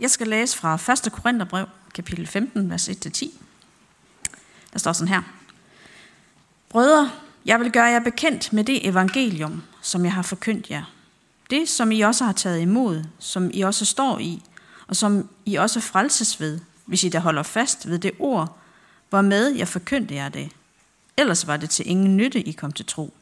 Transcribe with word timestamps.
Jeg 0.00 0.10
skal 0.10 0.28
læse 0.28 0.58
fra 0.58 0.92
1. 1.06 1.12
Korintherbrev, 1.12 1.66
kapitel 1.94 2.26
15, 2.26 2.70
vers 2.70 2.88
1-10. 2.88 3.30
Der 4.72 4.78
står 4.78 4.92
sådan 4.92 5.08
her. 5.08 5.22
Brødre, 6.68 7.10
jeg 7.44 7.60
vil 7.60 7.72
gøre 7.72 7.84
jer 7.84 8.00
bekendt 8.00 8.52
med 8.52 8.64
det 8.64 8.88
evangelium, 8.88 9.62
som 9.82 10.04
jeg 10.04 10.12
har 10.12 10.22
forkyndt 10.22 10.70
jer. 10.70 10.92
Det, 11.50 11.68
som 11.68 11.92
I 11.92 12.00
også 12.00 12.24
har 12.24 12.32
taget 12.32 12.60
imod, 12.60 13.04
som 13.18 13.50
I 13.54 13.60
også 13.60 13.84
står 13.84 14.18
i, 14.18 14.42
og 14.86 14.96
som 14.96 15.28
I 15.44 15.54
også 15.54 15.80
frelses 15.80 16.40
ved, 16.40 16.60
hvis 16.84 17.04
I 17.04 17.08
da 17.08 17.18
holder 17.18 17.42
fast 17.42 17.88
ved 17.88 17.98
det 17.98 18.12
ord, 18.18 18.58
hvormed 19.08 19.48
jeg 19.48 19.68
forkyndte 19.68 20.14
jer 20.14 20.28
det. 20.28 20.52
Ellers 21.16 21.46
var 21.46 21.56
det 21.56 21.70
til 21.70 21.88
ingen 21.90 22.16
nytte, 22.16 22.40
I 22.40 22.52
kom 22.52 22.72
til 22.72 22.86
tro. 22.86 23.14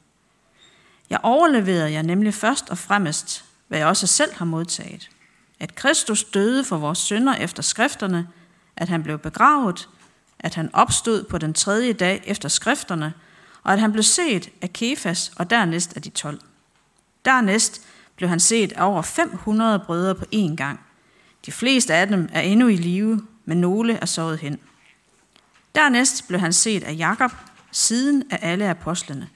Jeg 1.11 1.21
overleverede 1.23 1.93
jer 1.93 2.03
nemlig 2.03 2.35
først 2.35 2.71
og 2.71 2.79
fremmest, 2.79 3.45
hvad 3.69 3.79
jeg 3.79 3.89
også 3.89 4.07
selv 4.07 4.35
har 4.35 4.45
modtaget. 4.45 5.11
At 5.65 5.75
Kristus 5.75 6.25
døde 6.25 6.65
for 6.65 6.77
vores 6.77 6.99
synder 6.99 7.35
efter 7.35 7.63
skrifterne, 7.63 8.29
at 8.77 8.89
han 8.89 9.03
blev 9.03 9.19
begravet, 9.19 9.89
at 10.39 10.55
han 10.55 10.71
opstod 10.75 11.25
på 11.25 11.39
den 11.39 11.55
tredje 11.55 11.93
dag 11.93 12.23
efter 12.27 12.49
skrifterne, 12.49 13.13
og 13.63 13.73
at 13.73 13.81
han 13.81 13.93
blev 13.93 14.03
set 14.03 14.51
af 14.63 14.73
Kefas 14.73 15.33
og 15.37 15.51
dernæst 15.51 15.97
af 15.97 16.03
de 16.03 16.11
tolv. 16.11 16.41
Dernæst 17.25 17.83
blev 18.17 18.29
han 18.29 18.41
set 18.41 18.73
af 18.73 18.87
over 18.87 19.03
500 19.03 19.79
brødre 19.79 20.15
på 20.15 20.25
én 20.35 20.55
gang. 20.57 20.81
De 21.47 21.53
fleste 21.53 21.95
af 21.95 22.07
dem 22.07 22.29
er 22.33 22.41
endnu 22.41 22.69
i 22.69 22.77
live, 22.77 23.27
men 23.45 23.61
nogle 23.61 23.95
er 23.95 24.07
sovet 24.07 24.39
hen. 24.39 24.59
Dernæst 25.75 26.29
blev 26.29 26.41
han 26.41 26.53
set 26.53 26.83
af 26.83 26.95
Jakob, 26.99 27.33
siden 27.71 28.25
af 28.31 28.39
alle 28.43 28.69
apostlene. 28.69 29.29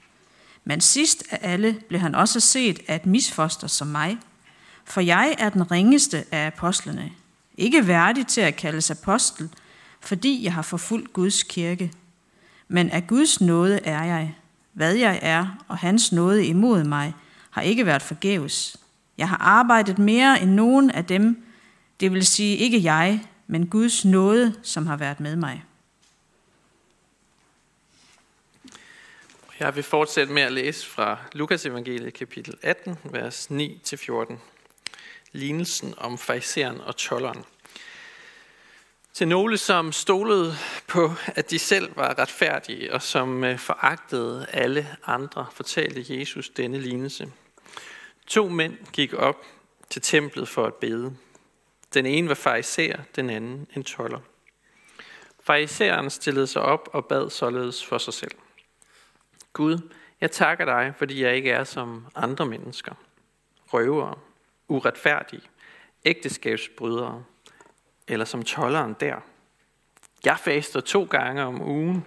Men 0.63 0.81
sidst 0.81 1.23
af 1.31 1.39
alle 1.41 1.81
blev 1.87 2.01
han 2.01 2.15
også 2.15 2.39
set 2.39 2.79
af 2.87 2.95
et 2.95 3.05
misfoster 3.05 3.67
som 3.67 3.87
mig, 3.87 4.17
for 4.89 5.01
jeg 5.01 5.35
er 5.39 5.49
den 5.49 5.71
ringeste 5.71 6.25
af 6.31 6.47
apostlene, 6.47 7.11
ikke 7.57 7.87
værdig 7.87 8.27
til 8.27 8.41
at 8.41 8.55
kaldes 8.55 8.91
apostel, 8.91 9.49
fordi 9.99 10.43
jeg 10.43 10.53
har 10.53 10.61
forfulgt 10.61 11.13
Guds 11.13 11.43
kirke. 11.43 11.91
Men 12.67 12.89
af 12.89 13.07
Guds 13.07 13.41
nåde 13.41 13.79
er 13.83 14.03
jeg. 14.03 14.35
Hvad 14.73 14.93
jeg 14.93 15.19
er, 15.21 15.63
og 15.67 15.77
hans 15.77 16.11
nåde 16.11 16.45
imod 16.45 16.83
mig, 16.83 17.13
har 17.49 17.61
ikke 17.61 17.85
været 17.85 18.01
forgæves. 18.01 18.77
Jeg 19.17 19.29
har 19.29 19.37
arbejdet 19.37 19.99
mere 19.99 20.41
end 20.41 20.51
nogen 20.51 20.91
af 20.91 21.05
dem, 21.05 21.43
det 21.99 22.13
vil 22.13 22.25
sige 22.25 22.57
ikke 22.57 22.83
jeg, 22.83 23.25
men 23.47 23.67
Guds 23.67 24.05
nåde, 24.05 24.55
som 24.63 24.87
har 24.87 24.97
været 24.97 25.19
med 25.19 25.35
mig. 25.35 25.63
Jeg 29.59 29.75
vil 29.75 29.83
fortsætte 29.83 30.33
med 30.33 30.41
at 30.41 30.51
læse 30.51 30.87
fra 30.87 31.17
Lukas 31.33 31.65
evangeliet 31.65 32.13
kapitel 32.13 32.53
18, 32.61 32.97
vers 33.03 33.47
9-14. 33.51 34.37
Lignelsen 35.31 35.93
om 35.97 36.17
fariseren 36.17 36.81
og 36.81 36.95
tolleren. 36.95 37.45
Til 39.13 39.27
nogle, 39.27 39.57
som 39.57 39.91
stolede 39.91 40.55
på, 40.87 41.11
at 41.27 41.49
de 41.49 41.59
selv 41.59 41.97
var 41.97 42.19
retfærdige, 42.19 42.93
og 42.93 43.01
som 43.01 43.43
øh, 43.43 43.59
foragtede 43.59 44.47
alle 44.53 44.87
andre, 45.05 45.47
fortalte 45.53 46.19
Jesus 46.19 46.49
denne 46.49 46.79
lignelse. 46.79 47.31
To 48.27 48.49
mænd 48.49 48.77
gik 48.93 49.13
op 49.13 49.45
til 49.89 50.01
templet 50.01 50.47
for 50.47 50.65
at 50.65 50.73
bede. 50.73 51.15
Den 51.93 52.05
ene 52.05 52.29
var 52.29 52.35
fariser, 52.35 52.97
den 53.15 53.29
anden 53.29 53.67
en 53.75 53.83
toller. 53.83 54.19
Fariseren 55.43 56.09
stillede 56.09 56.47
sig 56.47 56.61
op 56.61 56.89
og 56.93 57.05
bad 57.05 57.29
således 57.29 57.85
for 57.85 57.97
sig 57.97 58.13
selv. 58.13 58.35
Gud, 59.53 59.89
jeg 60.21 60.31
takker 60.31 60.65
dig, 60.65 60.93
fordi 60.97 61.23
jeg 61.23 61.35
ikke 61.35 61.51
er 61.51 61.63
som 61.63 62.05
andre 62.15 62.45
mennesker. 62.45 62.93
Røvere, 63.73 64.15
uretfærdige, 64.69 65.41
ægteskabsbrydere, 66.05 67.23
eller 68.07 68.25
som 68.25 68.43
tolleren 68.43 68.95
der. 68.99 69.15
Jeg 70.25 70.39
faster 70.39 70.79
to 70.79 71.03
gange 71.03 71.43
om 71.43 71.61
ugen 71.61 72.05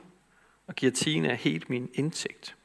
og 0.66 0.74
giver 0.74 0.92
tiende 0.92 1.30
af 1.30 1.36
helt 1.36 1.70
min 1.70 1.90
indtægt. 1.94 2.56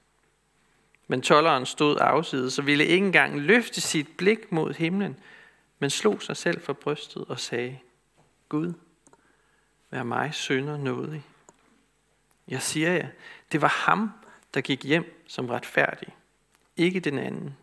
Men 1.07 1.21
tolleren 1.21 1.65
stod 1.65 1.97
afsides 1.99 2.59
og 2.59 2.65
ville 2.65 2.85
ikke 2.85 3.05
engang 3.05 3.41
løfte 3.41 3.81
sit 3.81 4.07
blik 4.17 4.51
mod 4.51 4.73
himlen, 4.73 5.19
men 5.79 5.89
slog 5.89 6.21
sig 6.21 6.37
selv 6.37 6.61
for 6.61 6.73
brystet 6.73 7.25
og 7.27 7.39
sagde, 7.39 7.79
Gud, 8.49 8.73
vær 9.91 10.03
mig 10.03 10.33
synder 10.33 10.77
nådig. 10.77 11.23
Jeg 12.47 12.61
siger 12.61 12.91
jer, 12.91 13.07
det 13.51 13.61
var 13.61 13.67
ham, 13.67 14.11
der 14.53 14.61
gik 14.61 14.83
hjem 14.83 15.23
som 15.27 15.49
retfærdig, 15.49 16.15
ikke 16.77 16.99
den 16.99 17.17
anden. 17.17 17.57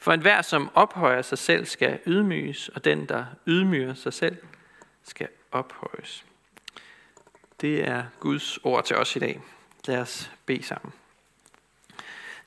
For 0.00 0.12
enhver, 0.12 0.42
som 0.42 0.70
ophøjer 0.74 1.22
sig 1.22 1.38
selv, 1.38 1.66
skal 1.66 1.98
ydmyges, 2.06 2.68
og 2.68 2.84
den, 2.84 3.06
der 3.06 3.24
ydmyger 3.46 3.94
sig 3.94 4.12
selv, 4.12 4.36
skal 5.02 5.28
ophøjes. 5.52 6.24
Det 7.60 7.88
er 7.88 8.04
Guds 8.20 8.58
ord 8.58 8.84
til 8.84 8.96
os 8.96 9.16
i 9.16 9.18
dag. 9.18 9.40
Lad 9.86 10.00
os 10.00 10.30
bede 10.46 10.62
sammen. 10.62 10.92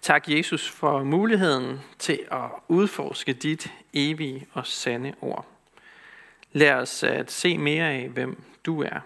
Tak 0.02 0.30
Jesus 0.30 0.70
for 0.70 1.04
muligheden 1.04 1.80
til 2.00 2.20
at 2.32 2.50
udforske 2.68 3.34
dit 3.34 3.74
evige 3.94 4.48
og 4.54 4.68
sande 4.68 5.14
ord. 5.22 5.48
Lad 6.52 6.72
os 6.74 7.04
at 7.04 7.32
se 7.32 7.58
mere 7.58 7.92
af, 7.92 8.10
hvem 8.10 8.44
du 8.66 8.82
er. 8.82 9.00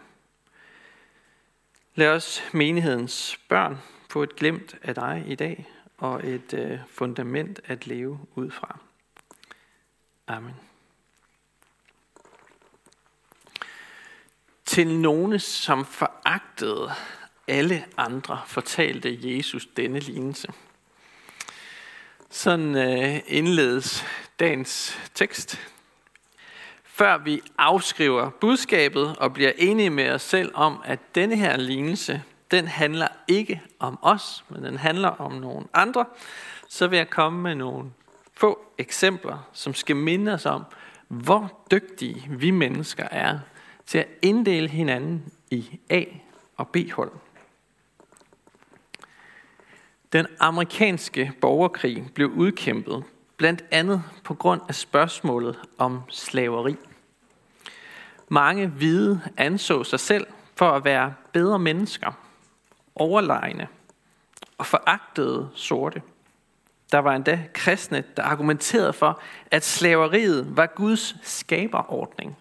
Lad 1.95 2.07
os 2.07 2.43
menighedens 2.51 3.39
børn 3.49 3.77
få 4.09 4.23
et 4.23 4.35
glemt 4.35 4.75
af 4.83 4.95
dig 4.95 5.23
i 5.27 5.35
dag 5.35 5.65
og 5.97 6.27
et 6.27 6.53
øh, 6.53 6.79
fundament 6.89 7.59
at 7.65 7.87
leve 7.87 8.19
ud 8.35 8.51
fra. 8.51 8.79
Amen. 10.27 10.55
Til 14.65 14.99
nogle, 14.99 15.39
som 15.39 15.85
foragtede 15.85 16.91
alle 17.47 17.85
andre, 17.97 18.41
fortalte 18.45 19.35
Jesus 19.35 19.65
denne 19.77 19.99
lignelse. 19.99 20.47
Sådan 22.29 22.75
øh, 22.75 23.19
indledes 23.27 24.05
dagens 24.39 24.99
tekst. 25.13 25.59
Før 26.83 27.17
vi 27.17 27.41
afskriver 27.57 28.29
budskabet 28.29 29.17
og 29.17 29.33
bliver 29.33 29.51
enige 29.57 29.89
med 29.89 30.11
os 30.11 30.21
selv 30.21 30.51
om, 30.53 30.81
at 30.85 30.99
denne 31.15 31.35
her 31.35 31.57
lignelse, 31.57 32.23
den 32.51 32.67
handler 32.67 33.07
ikke 33.27 33.61
om 33.79 33.99
os, 34.01 34.45
men 34.49 34.63
den 34.63 34.77
handler 34.77 35.09
om 35.09 35.31
nogle 35.31 35.65
andre, 35.73 36.05
så 36.67 36.87
vil 36.87 36.97
jeg 36.97 37.09
komme 37.09 37.41
med 37.41 37.55
nogle 37.55 37.91
få 38.33 38.65
eksempler, 38.77 39.49
som 39.53 39.73
skal 39.73 39.95
minde 39.95 40.33
os 40.33 40.45
om, 40.45 40.63
hvor 41.07 41.65
dygtige 41.71 42.27
vi 42.29 42.51
mennesker 42.51 43.07
er 43.11 43.39
til 43.85 43.97
at 43.97 44.07
inddele 44.21 44.67
hinanden 44.67 45.33
i 45.51 45.79
A- 45.89 46.03
og 46.57 46.67
B-hold. 46.67 47.11
Den 50.13 50.27
amerikanske 50.39 51.31
borgerkrig 51.41 52.07
blev 52.13 52.29
udkæmpet 52.29 53.03
blandt 53.37 53.65
andet 53.71 54.03
på 54.23 54.33
grund 54.33 54.61
af 54.69 54.75
spørgsmålet 54.75 55.59
om 55.77 56.01
slaveri. 56.09 56.75
Mange 58.29 58.67
hvide 58.67 59.21
anså 59.37 59.83
sig 59.83 59.99
selv 59.99 60.27
for 60.55 60.71
at 60.71 60.85
være 60.85 61.13
bedre 61.33 61.59
mennesker, 61.59 62.26
overlegne 63.01 63.67
og 64.57 64.65
foragtede 64.65 65.49
sorte. 65.55 66.01
Der 66.91 66.97
var 66.97 67.15
endda 67.15 67.43
kristne, 67.53 68.03
der 68.17 68.23
argumenterede 68.23 68.93
for, 68.93 69.21
at 69.51 69.65
slaveriet 69.65 70.57
var 70.57 70.65
Guds 70.65 71.15
skaberordning. 71.23 72.37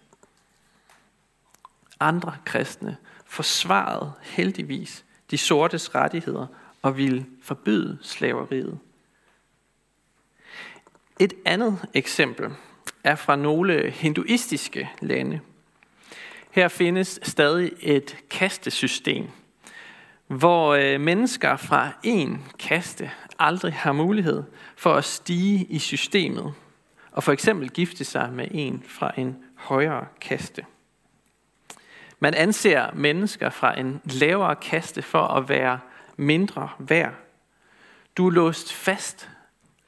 Andre 2.00 2.36
kristne 2.44 2.96
forsvarede 3.26 4.12
heldigvis 4.22 5.04
de 5.30 5.38
sortes 5.38 5.94
rettigheder 5.94 6.46
og 6.82 6.96
ville 6.96 7.26
forbyde 7.42 7.98
slaveriet. 8.02 8.78
Et 11.18 11.34
andet 11.44 11.88
eksempel 11.94 12.50
er 13.04 13.14
fra 13.14 13.36
nogle 13.36 13.90
hinduistiske 13.90 14.90
lande. 15.02 15.40
Her 16.50 16.68
findes 16.68 17.20
stadig 17.22 17.72
et 17.80 18.16
kastesystem, 18.30 19.30
hvor 20.26 20.74
øh, 20.74 21.00
mennesker 21.00 21.56
fra 21.56 21.92
en 22.02 22.44
kaste 22.58 23.10
aldrig 23.38 23.72
har 23.72 23.92
mulighed 23.92 24.42
for 24.76 24.94
at 24.94 25.04
stige 25.04 25.64
i 25.64 25.78
systemet 25.78 26.54
og 27.16 27.22
for 27.22 27.32
eksempel 27.32 27.70
gifte 27.70 28.04
sig 28.04 28.32
med 28.32 28.48
en 28.50 28.84
fra 28.88 29.12
en 29.16 29.36
højere 29.54 30.06
kaste. 30.20 30.64
Man 32.20 32.34
anser 32.34 32.94
mennesker 32.94 33.50
fra 33.50 33.78
en 33.80 34.00
lavere 34.04 34.56
kaste 34.56 35.02
for 35.02 35.22
at 35.22 35.48
være 35.48 35.80
mindre 36.16 36.68
værd. 36.78 37.14
Du 38.16 38.26
er 38.26 38.30
låst 38.30 38.72
fast 38.72 39.30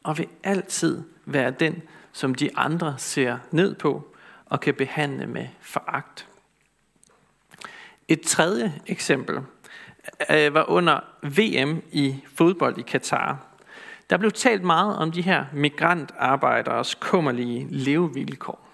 og 0.02 0.18
vil 0.18 0.28
altid 0.44 1.02
være 1.24 1.50
den, 1.50 1.82
som 2.12 2.34
de 2.34 2.56
andre 2.56 2.94
ser 2.98 3.38
ned 3.50 3.74
på 3.74 4.14
og 4.46 4.60
kan 4.60 4.74
behandle 4.74 5.26
med 5.26 5.46
foragt. 5.60 6.28
Et 8.08 8.20
tredje 8.20 8.80
eksempel 8.86 9.40
øh, 10.30 10.54
var 10.54 10.70
under 10.70 11.00
VM 11.22 11.82
i 11.92 12.16
fodbold 12.36 12.78
i 12.78 12.82
Katar. 12.82 13.38
Der 14.10 14.16
blev 14.16 14.32
talt 14.32 14.62
meget 14.62 14.96
om 14.96 15.12
de 15.12 15.22
her 15.22 15.44
migrantarbejders 15.52 16.94
kummerlige 16.94 17.66
levevilkår. 17.70 18.68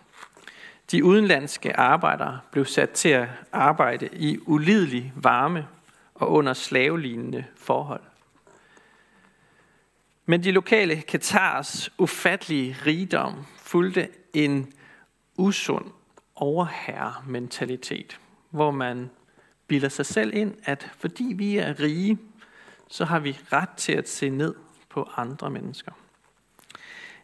De 0.91 1.05
udenlandske 1.05 1.77
arbejdere 1.77 2.41
blev 2.51 2.65
sat 2.65 2.91
til 2.91 3.09
at 3.09 3.29
arbejde 3.53 4.09
i 4.13 4.39
ulidelig 4.47 5.13
varme 5.17 5.67
og 6.15 6.31
under 6.31 6.53
slavelignende 6.53 7.45
forhold. 7.57 8.01
Men 10.27 10.45
de 10.45 10.51
lokale 10.51 11.01
Katars 11.01 11.91
ufattelige 11.99 12.77
rigdom 12.87 13.47
fulgte 13.57 14.09
en 14.33 14.73
usund 15.37 15.85
overherrementalitet, 16.35 18.21
hvor 18.51 18.71
man 18.71 19.11
bilder 19.67 19.89
sig 19.89 20.07
selv 20.07 20.35
ind, 20.35 20.55
at 20.65 20.91
fordi 20.97 21.33
vi 21.37 21.57
er 21.57 21.81
rige, 21.81 22.19
så 22.89 23.05
har 23.05 23.19
vi 23.19 23.39
ret 23.53 23.71
til 23.77 23.93
at 23.93 24.09
se 24.09 24.31
ned 24.31 24.55
på 24.89 25.11
andre 25.17 25.51
mennesker. 25.51 25.93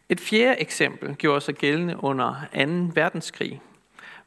Et 0.08 0.20
fjerde 0.20 0.60
eksempel 0.60 1.16
gjorde 1.16 1.40
sig 1.40 1.54
gældende 1.54 2.04
under 2.04 2.34
2. 2.88 2.92
verdenskrig, 2.94 3.62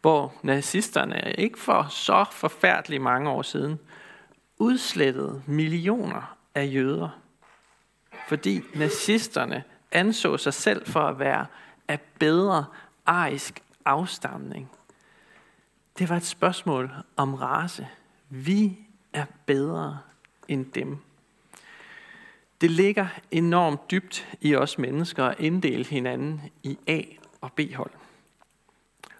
hvor 0.01 0.33
nazisterne 0.42 1.33
ikke 1.38 1.60
for 1.60 1.88
så 1.89 2.25
forfærdeligt 2.31 3.01
mange 3.01 3.30
år 3.30 3.42
siden 3.42 3.80
udslettede 4.57 5.42
millioner 5.45 6.38
af 6.56 6.69
jøder, 6.74 7.10
fordi 8.27 8.62
nazisterne 8.75 9.63
anså 9.92 10.38
sig 10.38 10.54
selv 10.54 10.86
for 10.86 11.00
at 11.00 11.19
være 11.19 11.45
af 11.88 12.00
bedre 12.19 12.65
arisk 13.06 13.63
afstamning. 13.86 14.71
Det 15.98 16.10
var 16.10 16.15
et 16.15 16.25
spørgsmål 16.25 16.92
om 17.18 17.33
race. 17.33 17.88
Vi 18.36 18.78
er 19.14 19.26
bedre 19.46 20.00
end 20.48 20.66
dem. 20.66 20.98
Det 22.62 22.72
ligger 22.72 23.08
enormt 23.32 23.92
dybt 23.92 24.28
i 24.42 24.56
os 24.56 24.78
mennesker 24.78 25.26
at 25.26 25.40
inddele 25.40 25.86
hinanden 25.86 26.42
i 26.64 26.78
A- 26.88 27.04
og 27.42 27.54
B-hold. 27.54 27.92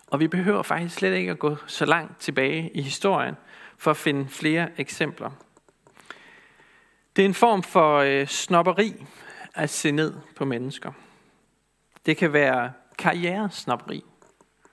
Og 0.07 0.19
vi 0.19 0.27
behøver 0.27 0.63
faktisk 0.63 0.95
slet 0.95 1.18
ikke 1.18 1.31
at 1.31 1.39
gå 1.39 1.56
så 1.68 1.86
langt 1.86 2.19
tilbage 2.19 2.71
i 2.74 2.81
historien 2.81 3.36
for 3.77 3.92
at 3.92 3.98
finde 3.98 4.30
flere 4.30 4.69
eksempler. 4.77 5.31
Det 7.15 7.21
er 7.21 7.25
en 7.25 7.33
form 7.33 7.63
for 7.63 7.98
øh, 7.98 8.27
snopperi 8.27 9.06
at 9.56 9.69
se 9.69 9.92
ned 9.92 10.13
på 10.36 10.45
mennesker. 10.45 10.92
Det 12.06 12.18
kan 12.18 12.33
være 12.33 12.74
karrieresnopperi. 12.98 14.04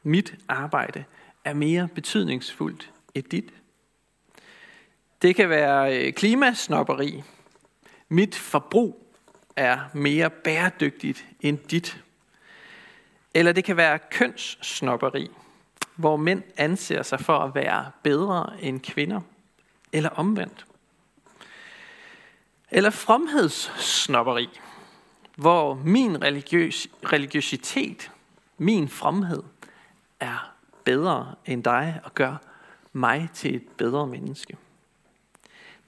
Mit 0.03 0.35
arbejde 0.49 1.05
er 1.45 1.55
mere 1.55 1.89
betydningsfuldt 1.95 2.93
end 3.15 3.25
dit. 3.25 3.53
Det 5.23 5.37
kan 5.37 5.49
være 5.49 5.99
øh, 5.99 6.13
klimasnopperi. 6.13 7.23
Mit 8.09 8.35
forbrug 8.35 9.07
er 9.57 9.79
mere 9.95 10.31
bæredygtigt 10.31 11.25
end 11.41 11.59
dit. 11.59 12.03
Eller 13.35 13.53
det 13.53 13.65
kan 13.65 13.77
være 13.77 13.99
kønssnopperi, 14.11 15.31
hvor 15.97 16.17
mænd 16.17 16.43
anser 16.57 17.03
sig 17.03 17.21
for 17.21 17.39
at 17.39 17.55
være 17.55 17.91
bedre 18.03 18.53
end 18.61 18.81
kvinder, 18.81 19.21
eller 19.93 20.11
omvendt. 20.11 20.67
Eller 22.71 22.91
fromhedssnopperi, 22.91 24.49
hvor 25.37 25.75
min 25.75 26.23
religiøs, 26.23 26.89
religiøsitet, 27.05 28.11
min 28.59 28.89
fromhed, 28.89 29.43
er 30.21 30.55
bedre 30.85 31.35
end 31.47 31.65
dig 31.65 32.01
og 32.05 32.15
gør 32.15 32.37
mig 32.93 33.29
til 33.35 33.55
et 33.57 33.69
bedre 33.77 34.07
menneske. 34.07 34.57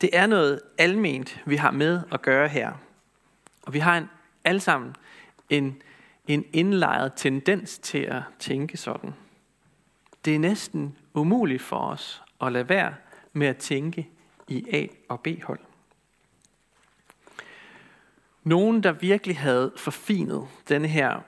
Det 0.03 0.11
er 0.13 0.27
noget 0.27 0.61
alment, 0.79 1.43
vi 1.47 1.57
har 1.57 1.71
med 1.71 2.01
at 2.13 2.23
gøre 2.23 2.49
her. 2.49 2.73
Og 3.63 3.73
vi 3.73 3.79
har 3.79 3.99
en, 3.99 4.09
alle 4.45 4.61
sammen 4.61 4.97
en, 5.51 5.83
en 6.27 6.45
indlejret 6.53 7.13
tendens 7.17 7.79
til 7.79 7.99
at 7.99 8.23
tænke 8.39 8.77
sådan. 8.77 9.15
Det 10.25 10.35
er 10.35 10.39
næsten 10.39 10.99
umuligt 11.15 11.63
for 11.63 11.77
os 11.77 12.23
at 12.43 12.53
lade 12.53 12.69
være 12.69 12.95
med 13.33 13.47
at 13.47 13.57
tænke 13.57 14.09
i 14.49 14.67
A- 14.73 14.95
og 15.09 15.21
B-hold. 15.21 15.61
Nogen, 18.45 18.83
der 18.83 18.93
virkelig 18.93 19.39
havde 19.39 19.73
forfinet 19.77 20.49
denne 20.69 20.89
her 20.89 21.21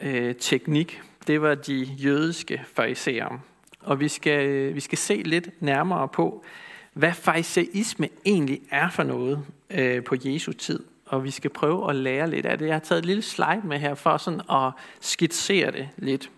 øh, 0.00 0.34
teknik, 0.34 1.02
det 1.26 1.42
var 1.42 1.54
de 1.54 1.82
jødiske 1.82 2.64
fariserer. 2.74 3.38
Og 3.80 4.00
vi 4.00 4.08
skal, 4.08 4.46
øh, 4.46 4.74
vi 4.74 4.80
skal 4.80 4.98
se 4.98 5.14
lidt 5.14 5.62
nærmere 5.62 6.08
på, 6.08 6.44
hvad 6.92 7.12
fariseisme 7.12 8.08
egentlig 8.24 8.60
er 8.70 8.90
for 8.90 9.02
noget 9.02 9.46
øh, 9.70 10.04
på 10.04 10.16
Jesu 10.24 10.52
tid. 10.52 10.84
Og 11.06 11.24
vi 11.24 11.30
skal 11.30 11.50
prøve 11.50 11.90
at 11.90 11.96
lære 11.96 12.30
lidt 12.30 12.46
af 12.46 12.58
det. 12.58 12.66
Jeg 12.66 12.74
har 12.74 12.80
taget 12.80 12.98
et 12.98 13.06
lille 13.06 13.22
slide 13.22 13.60
med 13.64 13.78
her 13.78 13.94
for 13.94 14.16
sådan 14.16 14.40
at 14.50 14.72
skitsere 15.00 15.70
det 15.70 15.88
lidt. 15.96 16.30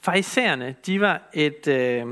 Farisæerne, 0.00 0.74
de 0.86 1.00
var 1.00 1.22
et, 1.34 1.68
øh, 1.68 2.06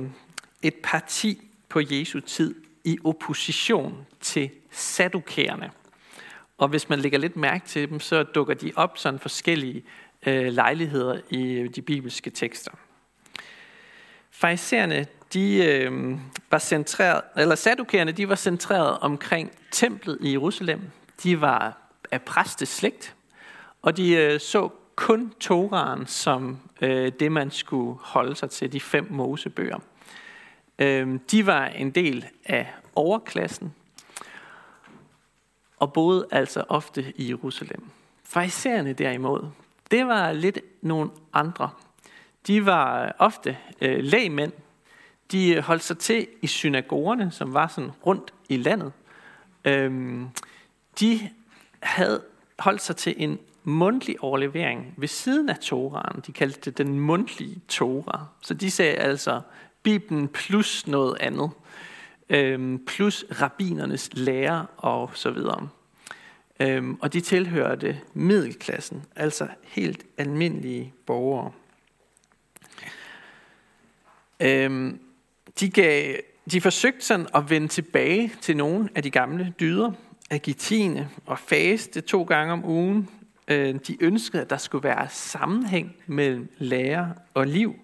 et 0.62 0.74
parti 0.82 1.48
på 1.68 1.80
Jesu 1.90 2.20
tid 2.20 2.54
i 2.84 2.98
opposition 3.04 4.06
til 4.20 4.50
sadukærerne. 4.70 5.70
Og 6.58 6.68
hvis 6.68 6.88
man 6.88 6.98
lægger 6.98 7.18
lidt 7.18 7.36
mærke 7.36 7.66
til 7.66 7.90
dem, 7.90 8.00
så 8.00 8.22
dukker 8.22 8.54
de 8.54 8.72
op 8.76 8.98
sådan 8.98 9.20
forskellige 9.20 9.82
øh, 10.26 10.46
lejligheder 10.46 11.20
i 11.30 11.68
de 11.68 11.82
bibelske 11.82 12.30
tekster. 12.30 12.70
Fariserne, 14.30 15.06
de 15.32 15.64
øh, 15.64 16.18
var 16.50 16.58
centreret, 16.58 17.22
eller 17.36 17.54
sadukæerne, 17.54 18.12
de 18.12 18.28
var 18.28 18.34
centreret 18.34 18.98
omkring 18.98 19.50
templet 19.70 20.18
i 20.20 20.32
Jerusalem. 20.32 20.80
De 21.22 21.40
var 21.40 21.76
af 22.10 22.22
præsteslægt, 22.22 23.14
og 23.82 23.96
de 23.96 24.12
øh, 24.12 24.40
så 24.40 24.68
kun 24.96 25.32
Toraen 25.40 26.06
som 26.06 26.58
øh, 26.80 27.12
det, 27.20 27.32
man 27.32 27.50
skulle 27.50 27.98
holde 28.02 28.36
sig 28.36 28.50
til, 28.50 28.72
de 28.72 28.80
fem 28.80 29.06
mosebøger. 29.10 29.78
Øh, 30.78 31.18
de 31.30 31.46
var 31.46 31.66
en 31.66 31.90
del 31.90 32.26
af 32.44 32.72
overklassen, 32.94 33.74
og 35.76 35.92
boede 35.92 36.26
altså 36.30 36.64
ofte 36.68 37.12
i 37.16 37.28
Jerusalem. 37.28 37.84
Farisæerne 38.24 38.92
derimod, 38.92 39.48
det 39.90 40.06
var 40.06 40.32
lidt 40.32 40.58
nogle 40.82 41.10
andre. 41.32 41.70
De 42.46 42.66
var 42.66 43.16
ofte 43.18 43.56
øh, 43.80 44.04
lægmænd. 44.04 44.52
De 45.32 45.60
holdt 45.60 45.82
sig 45.82 45.98
til 45.98 46.26
i 46.42 46.46
synagogerne, 46.46 47.30
som 47.30 47.54
var 47.54 47.66
sådan 47.66 47.90
rundt 48.06 48.34
i 48.48 48.56
landet. 48.56 48.92
Øhm, 49.64 50.28
de 51.00 51.30
havde 51.82 52.22
holdt 52.58 52.82
sig 52.82 52.96
til 52.96 53.14
en 53.16 53.38
mundtlig 53.64 54.16
overlevering 54.20 54.94
ved 54.96 55.08
siden 55.08 55.48
af 55.48 55.58
Toraen. 55.58 56.22
De 56.26 56.32
kaldte 56.32 56.60
det 56.60 56.78
den 56.78 57.00
mundtlige 57.00 57.60
Tora. 57.68 58.26
Så 58.42 58.54
de 58.54 58.70
sagde 58.70 58.94
altså 58.94 59.40
Bibelen 59.82 60.28
plus 60.28 60.86
noget 60.86 61.16
andet. 61.20 61.50
Øhm, 62.28 62.84
plus 62.86 63.24
rabinernes 63.40 64.10
lære 64.12 64.66
og 64.76 65.10
så 65.14 65.30
videre. 65.30 65.68
Øhm, 66.60 66.98
og 67.00 67.12
de 67.12 67.20
tilhørte 67.20 68.00
middelklassen, 68.14 69.04
altså 69.16 69.48
helt 69.62 70.06
almindelige 70.18 70.92
borgere. 71.06 71.52
Øhm, 74.40 75.00
de, 75.60 75.70
gav, 75.70 76.16
de 76.52 76.60
forsøgte 76.60 77.06
sådan 77.06 77.26
at 77.34 77.50
vende 77.50 77.68
tilbage 77.68 78.32
til 78.40 78.56
nogle 78.56 78.88
af 78.94 79.02
de 79.02 79.10
gamle 79.10 79.54
dyder, 79.60 79.92
agitine 80.30 81.10
og 81.26 81.38
faste 81.38 82.00
to 82.00 82.22
gange 82.22 82.52
om 82.52 82.64
ugen. 82.64 83.08
Øh, 83.48 83.74
de 83.86 84.04
ønskede, 84.04 84.42
at 84.42 84.50
der 84.50 84.56
skulle 84.56 84.84
være 84.84 85.08
sammenhæng 85.10 85.96
mellem 86.06 86.52
lære 86.58 87.14
og 87.34 87.46
liv, 87.46 87.74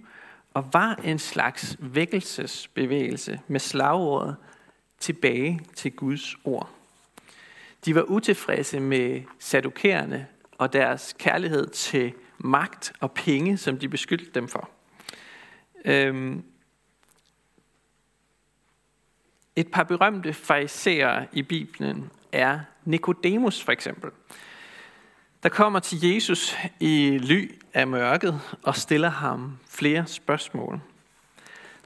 og 0.55 0.73
var 0.73 1.01
en 1.05 1.19
slags 1.19 1.77
vækkelsesbevægelse 1.81 3.41
med 3.49 3.61
slagordet 3.61 4.37
tilbage 5.01 5.61
til 5.75 5.93
Guds 5.93 6.37
ord. 6.45 6.71
De 7.85 7.95
var 7.95 8.03
utilfredse 8.03 8.81
med 8.81 9.23
sadukærerne 9.39 10.27
og 10.59 10.73
deres 10.73 11.15
kærlighed 11.19 11.67
til 11.67 12.13
magt 12.39 12.93
og 13.01 13.13
penge, 13.13 13.57
som 13.57 13.79
de 13.79 13.89
beskyldte 13.89 14.31
dem 14.35 14.49
for. 14.49 14.71
Øhm, 15.85 16.45
et 19.57 19.71
par 19.71 19.83
berømte 19.83 20.33
fariserer 20.33 21.25
i 21.33 21.43
Bibelen 21.43 22.11
er 22.33 22.61
Nikodemus 22.85 23.63
for 23.63 23.73
eksempel, 23.73 24.11
der 25.43 25.49
kommer 25.49 25.79
til 25.79 26.05
Jesus 26.05 26.57
i 26.81 27.19
ly 27.19 27.55
af 27.75 27.87
mørket 27.87 28.41
og 28.63 28.77
stiller 28.77 29.11
ham 29.11 29.59
flere 29.69 30.07
spørgsmål. 30.07 30.81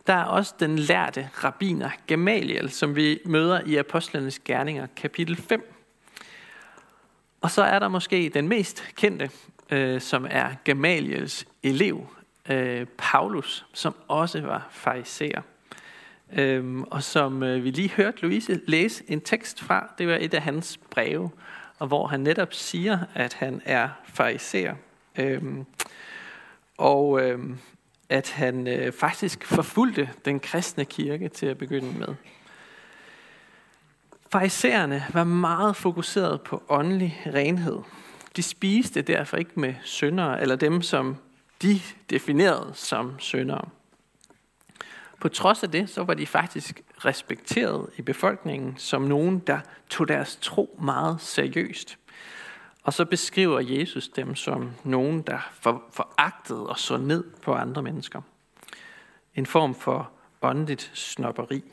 Der 0.07 0.15
er 0.15 0.25
også 0.25 0.55
den 0.61 0.79
lærte 0.79 1.29
rabbiner 1.45 1.91
Gamaliel, 2.07 2.71
som 2.71 2.97
vi 2.97 3.21
møder 3.25 3.61
i 3.67 3.77
Apostlenes 3.77 4.39
Gerninger, 4.39 4.87
kapitel 4.97 5.37
5. 5.37 5.75
Og 7.41 7.51
så 7.51 7.63
er 7.63 7.79
der 7.79 7.89
måske 7.89 8.31
den 8.35 8.49
mest 8.49 8.85
kendte, 8.97 9.31
øh, 9.71 10.01
som 10.01 10.27
er 10.31 10.55
Gamaliels 10.65 11.47
elev, 11.63 12.07
øh, 12.49 12.87
Paulus, 12.99 13.67
som 13.73 13.95
også 14.09 14.41
var 14.41 14.69
fariserer. 14.71 15.43
Øhm, 16.33 16.83
og 16.83 17.03
som 17.03 17.43
øh, 17.43 17.65
vi 17.65 17.71
lige 17.71 17.91
hørte 17.91 18.23
Louise 18.23 18.61
læse 18.67 19.05
en 19.09 19.21
tekst 19.21 19.61
fra, 19.61 19.95
det 19.99 20.09
var 20.09 20.19
et 20.21 20.35
af 20.35 20.43
hans 20.43 20.81
breve, 20.91 21.31
og 21.79 21.87
hvor 21.87 22.07
han 22.07 22.21
netop 22.21 22.55
siger, 22.55 22.99
at 23.15 23.35
han 23.35 23.63
er 23.65 23.89
fariser. 24.05 24.75
Øhm, 25.19 25.67
og 26.79 27.23
øhm, 27.23 27.59
at 28.09 28.31
han 28.31 28.67
øh, 28.67 28.93
faktisk 28.93 29.45
forfulgte 29.45 30.11
den 30.25 30.41
kristne 30.41 30.85
kirke 30.85 31.29
til 31.29 31.47
at 31.47 31.59
begynde 31.59 31.99
med. 31.99 32.15
Farisæerne 34.33 35.07
var 35.13 35.25
meget 35.25 35.77
fokuseret 35.77 36.41
på 36.41 36.63
åndelig 36.69 37.23
renhed. 37.27 37.79
De 38.37 38.43
spiste 38.43 39.03
derfor 39.03 39.37
ikke 39.37 39.61
med 39.61 39.75
syndere, 39.83 40.41
eller 40.41 40.57
dem, 40.57 40.83
som 40.83 41.17
de 41.63 41.81
definerede 42.11 42.71
som 42.75 43.19
syndere. 43.19 43.69
På 45.21 45.29
trods 45.29 45.63
af 45.63 45.71
det, 45.71 45.91
så 45.91 46.05
var 46.05 46.15
de 46.15 46.27
faktisk 46.27 46.83
respekteret 47.05 47.91
i 47.97 48.03
befolkningen 48.03 48.75
som 48.77 49.03
nogen, 49.03 49.39
der 49.39 49.61
tog 49.91 50.09
deres 50.09 50.39
tro 50.43 50.79
meget 50.83 51.21
seriøst. 51.21 51.99
Og 52.83 52.93
så 52.93 53.05
beskriver 53.05 53.61
Jesus 53.61 54.09
dem 54.09 54.35
som 54.35 54.71
nogen, 54.85 55.23
der 55.23 55.51
for, 55.53 55.83
foragtede 55.93 56.67
og 56.67 56.79
så 56.79 56.97
ned 56.97 57.25
på 57.43 57.55
andre 57.55 57.83
mennesker. 57.83 58.21
En 59.35 59.47
form 59.47 59.75
for 59.75 60.11
åndeligt 60.43 60.91
snopperi. 60.95 61.65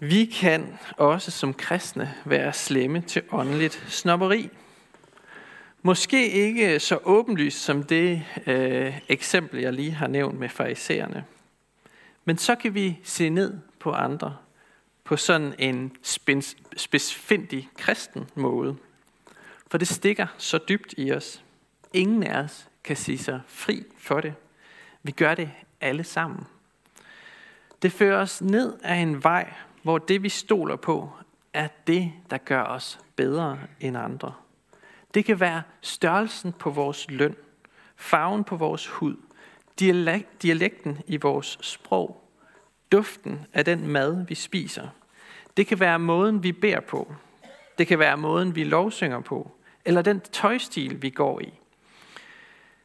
Vi 0.00 0.24
kan 0.24 0.78
også 0.96 1.30
som 1.30 1.54
kristne 1.54 2.14
være 2.24 2.52
slemme 2.52 3.00
til 3.00 3.22
åndeligt 3.32 3.84
snopperi. 3.88 4.50
Måske 5.86 6.30
ikke 6.30 6.80
så 6.80 6.98
åbenlyst 7.04 7.64
som 7.64 7.82
det 7.82 8.24
øh, 8.46 9.00
eksempel, 9.08 9.60
jeg 9.60 9.72
lige 9.72 9.90
har 9.90 10.06
nævnt 10.06 10.38
med 10.38 10.48
farisæerne. 10.48 11.24
Men 12.24 12.38
så 12.38 12.54
kan 12.54 12.74
vi 12.74 13.00
se 13.02 13.28
ned 13.28 13.58
på 13.78 13.92
andre 13.92 14.36
på 15.04 15.16
sådan 15.16 15.54
en 15.58 15.92
spidsfindig 16.76 17.68
kristen 17.76 18.28
måde. 18.34 18.76
For 19.66 19.78
det 19.78 19.88
stikker 19.88 20.26
så 20.38 20.58
dybt 20.68 20.94
i 20.96 21.12
os. 21.12 21.44
Ingen 21.92 22.22
af 22.22 22.42
os 22.42 22.68
kan 22.84 22.96
sige 22.96 23.18
sig 23.18 23.40
fri 23.46 23.84
for 23.98 24.20
det. 24.20 24.34
Vi 25.02 25.10
gør 25.10 25.34
det 25.34 25.50
alle 25.80 26.04
sammen. 26.04 26.46
Det 27.82 27.92
fører 27.92 28.20
os 28.20 28.42
ned 28.42 28.74
af 28.82 28.96
en 28.96 29.24
vej, 29.24 29.52
hvor 29.82 29.98
det 29.98 30.22
vi 30.22 30.28
stoler 30.28 30.76
på, 30.76 31.12
er 31.52 31.68
det, 31.86 32.12
der 32.30 32.38
gør 32.38 32.62
os 32.62 32.98
bedre 33.16 33.58
end 33.80 33.96
andre. 33.96 34.32
Det 35.14 35.24
kan 35.24 35.40
være 35.40 35.62
størrelsen 35.80 36.52
på 36.52 36.70
vores 36.70 37.10
løn, 37.10 37.36
farven 37.96 38.44
på 38.44 38.56
vores 38.56 38.86
hud, 38.86 39.16
dialekten 40.42 40.98
i 41.06 41.16
vores 41.16 41.58
sprog, 41.60 42.30
duften 42.92 43.46
af 43.52 43.64
den 43.64 43.88
mad, 43.88 44.26
vi 44.26 44.34
spiser. 44.34 44.88
Det 45.56 45.66
kan 45.66 45.80
være 45.80 45.98
måden, 45.98 46.42
vi 46.42 46.52
beder 46.52 46.80
på. 46.80 47.14
Det 47.78 47.86
kan 47.86 47.98
være 47.98 48.16
måden, 48.16 48.56
vi 48.56 48.64
lovsynger 48.64 49.20
på. 49.20 49.50
Eller 49.84 50.02
den 50.02 50.20
tøjstil, 50.20 51.02
vi 51.02 51.10
går 51.10 51.40
i. 51.40 51.52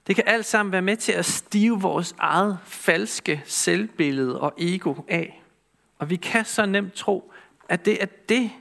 Det 0.07 0.15
kan 0.15 0.24
alt 0.27 0.45
sammen 0.45 0.71
være 0.71 0.81
med 0.81 0.98
til 0.98 1.12
at 1.12 1.25
stive 1.25 1.81
vores 1.81 2.15
eget 2.17 2.57
falske 2.65 3.41
selvbillede 3.45 4.41
og 4.41 4.53
ego 4.57 4.95
af. 5.07 5.43
Og 6.00 6.09
vi 6.09 6.15
kan 6.15 6.45
så 6.45 6.65
nemt 6.65 6.93
tro, 6.93 7.33
at 7.69 7.86
det 7.86 8.01
er 8.01 8.07
det, 8.29 8.51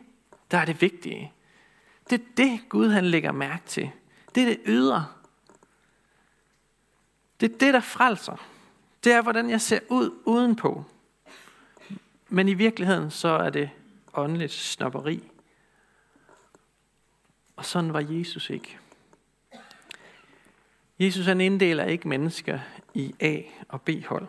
der 0.51 0.59
er 0.59 0.65
det 0.65 0.83
vigtige. 0.83 1.33
Det 2.11 2.21
er 2.21 2.25
det, 2.37 2.61
Gud 2.69 2.89
han 2.89 3.05
lægger 3.05 3.33
mærke 3.33 3.67
til. 3.67 3.91
Det 4.35 4.43
er 4.43 4.47
det 4.47 4.61
ydre. 4.67 5.07
Det 7.41 7.53
er 7.53 7.59
det, 7.59 7.75
der 7.75 7.81
frelser. 7.81 8.37
Det 9.05 9.13
er, 9.13 9.23
hvordan 9.23 9.51
jeg 9.51 9.61
ser 9.61 9.79
ud 9.89 10.11
udenpå. 10.25 10.85
Men 12.29 12.49
i 12.49 12.55
virkeligheden, 12.55 13.11
så 13.11 13.29
er 13.29 13.51
det 13.51 13.71
åndeligt 14.15 14.53
snopperi. 14.53 15.31
Og 17.57 17.65
sådan 17.65 17.93
var 17.93 18.07
Jesus 18.09 18.51
ikke. 18.51 18.79
Jesus 20.99 21.27
han 21.27 21.41
inddeler 21.41 21.85
ikke 21.85 22.09
mennesker 22.09 22.61
i 22.95 23.15
A- 23.21 23.43
og 23.69 23.83
B-hold. 23.83 24.27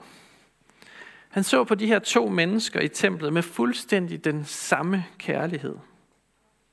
Han 1.29 1.43
så 1.43 1.63
på 1.63 1.75
de 1.75 1.87
her 1.87 1.99
to 1.99 2.29
mennesker 2.29 2.79
i 2.81 2.87
templet 2.87 3.33
med 3.33 3.43
fuldstændig 3.43 4.23
den 4.23 4.45
samme 4.45 5.05
kærlighed. 5.17 5.75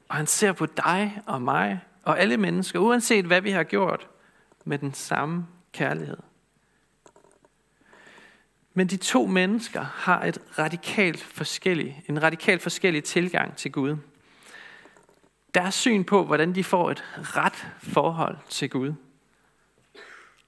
Og 0.09 0.17
han 0.17 0.27
ser 0.27 0.53
på 0.53 0.67
dig 0.67 1.23
og 1.27 1.43
mig 1.43 1.81
og 2.03 2.21
alle 2.21 2.37
mennesker, 2.37 2.79
uanset 2.79 3.25
hvad 3.25 3.41
vi 3.41 3.51
har 3.51 3.65
gjort, 3.65 4.09
med 4.65 4.79
den 4.79 4.95
samme 4.95 5.47
kærlighed. 5.73 6.17
Men 8.75 8.87
de 8.87 8.97
to 8.97 9.27
mennesker 9.27 9.83
har 9.83 10.25
et 10.25 10.39
radikalt 10.59 11.23
forskellig, 11.23 12.05
en 12.09 12.23
radikalt 12.23 12.63
forskellig 12.63 13.05
tilgang 13.05 13.57
til 13.57 13.73
Gud. 13.73 13.97
Deres 15.55 15.75
syn 15.75 16.05
på, 16.05 16.25
hvordan 16.25 16.55
de 16.55 16.65
får 16.65 16.91
et 16.91 17.05
ret 17.15 17.67
forhold 17.79 18.37
til 18.49 18.71
Gud, 18.71 18.93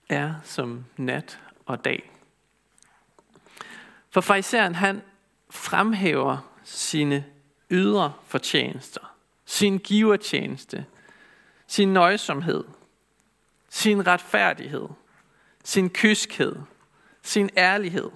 er 0.09 0.35
som 0.45 0.85
nat 0.97 1.41
og 1.67 1.85
dag. 1.85 2.11
For 4.11 4.21
fariseren, 4.21 4.75
han 4.75 5.03
fremhæver 5.51 6.53
sine 6.65 7.25
ydre 7.71 8.13
fortjenester, 8.27 9.15
sin 9.49 9.79
givertjeneste, 9.79 10.87
sin 11.67 11.93
nøjsomhed, 11.93 12.65
sin 13.69 14.07
retfærdighed, 14.07 14.89
sin 15.65 15.91
kyskhed, 15.91 16.57
sin 17.23 17.51
ærlighed. 17.57 18.11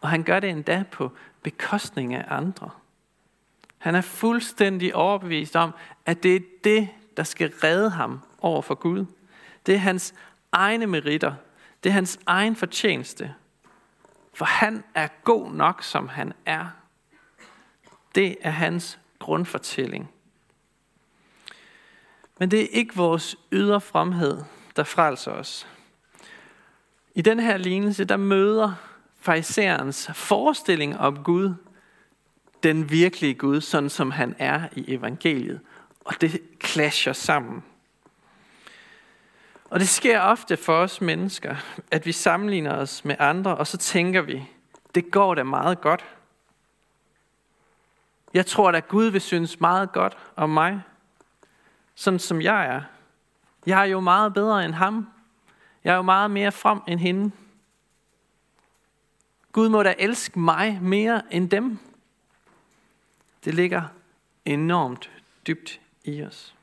Og 0.00 0.08
han 0.08 0.22
gør 0.22 0.40
det 0.40 0.50
endda 0.50 0.84
på 0.92 1.12
bekostning 1.42 2.14
af 2.14 2.24
andre. 2.28 2.70
Han 3.78 3.94
er 3.94 4.00
fuldstændig 4.00 4.94
overbevist 4.94 5.56
om, 5.56 5.74
at 6.06 6.22
det 6.22 6.36
er 6.36 6.40
det, 6.64 6.88
der 7.16 7.22
skal 7.22 7.52
redde 7.64 7.90
ham 7.90 8.20
over 8.38 8.62
for 8.62 8.74
Gud. 8.74 9.06
Det 9.66 9.74
er 9.74 9.78
hans 9.78 10.14
egne 10.52 10.86
meritter. 10.86 11.34
Det 11.84 11.90
er 11.90 11.94
hans 11.94 12.18
egen 12.26 12.56
fortjeneste. 12.56 13.34
For 14.34 14.44
han 14.44 14.84
er 14.94 15.08
god 15.24 15.52
nok, 15.52 15.82
som 15.82 16.08
han 16.08 16.32
er. 16.46 16.66
Det 18.14 18.36
er 18.40 18.50
hans 18.50 18.98
grundfortælling. 19.18 20.10
Men 22.38 22.50
det 22.50 22.60
er 22.62 22.68
ikke 22.70 22.96
vores 22.96 23.36
ydre 23.52 23.80
fremhed, 23.80 24.42
der 24.76 24.84
frelser 24.84 25.30
os. 25.30 25.66
I 27.14 27.22
den 27.22 27.40
her 27.40 27.56
lignelse, 27.56 28.04
der 28.04 28.16
møder 28.16 28.74
fariserens 29.20 30.10
forestilling 30.14 30.98
om 30.98 31.22
Gud, 31.22 31.54
den 32.62 32.90
virkelige 32.90 33.34
Gud, 33.34 33.60
sådan 33.60 33.90
som 33.90 34.10
han 34.10 34.36
er 34.38 34.68
i 34.76 34.94
evangeliet. 34.94 35.60
Og 36.04 36.14
det 36.20 36.40
clasher 36.64 37.12
sammen. 37.12 37.62
Og 39.64 39.80
det 39.80 39.88
sker 39.88 40.20
ofte 40.20 40.56
for 40.56 40.76
os 40.76 41.00
mennesker, 41.00 41.56
at 41.90 42.06
vi 42.06 42.12
sammenligner 42.12 42.76
os 42.76 43.04
med 43.04 43.16
andre, 43.18 43.56
og 43.56 43.66
så 43.66 43.76
tænker 43.76 44.22
vi, 44.22 44.44
det 44.94 45.10
går 45.10 45.34
da 45.34 45.42
meget 45.42 45.80
godt. 45.80 46.04
Jeg 48.34 48.46
tror 48.46 48.72
at 48.72 48.88
Gud 48.88 49.06
vil 49.06 49.20
synes 49.20 49.60
meget 49.60 49.92
godt 49.92 50.16
om 50.36 50.50
mig, 50.50 50.82
sådan 51.94 52.18
som 52.18 52.42
jeg 52.42 52.66
er. 52.66 52.82
Jeg 53.66 53.80
er 53.80 53.84
jo 53.84 54.00
meget 54.00 54.34
bedre 54.34 54.64
end 54.64 54.74
ham. 54.74 55.08
Jeg 55.84 55.92
er 55.92 55.96
jo 55.96 56.02
meget 56.02 56.30
mere 56.30 56.52
frem 56.52 56.80
end 56.88 57.00
hende. 57.00 57.30
Gud 59.52 59.68
må 59.68 59.82
da 59.82 59.94
elske 59.98 60.38
mig 60.38 60.78
mere 60.82 61.22
end 61.30 61.50
dem. 61.50 61.78
Det 63.44 63.54
ligger 63.54 63.82
enormt 64.44 65.10
dybt 65.46 65.80
i 66.04 66.22
os. 66.22 66.54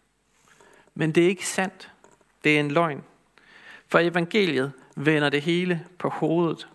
Men 0.94 1.12
det 1.12 1.24
er 1.24 1.28
ikke 1.28 1.48
sandt. 1.48 1.92
Det 2.44 2.56
er 2.56 2.60
en 2.60 2.72
løgn. 2.72 3.04
For 3.88 4.00
evangeliet 4.00 4.74
vender 4.96 5.30
det 5.30 5.42
hele 5.42 5.86
på 6.00 6.10
hovedet. 6.10 6.68